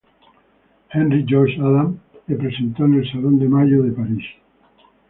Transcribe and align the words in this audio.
Henri-Georges 0.91 1.59
Adam 1.61 1.95
le 2.25 2.35
presentó 2.35 2.85
en 2.85 2.95
el 2.95 3.11
salón 3.11 3.37
de 3.37 3.47
mayo 3.47 3.83
de 3.83 3.91
París. 3.91 4.25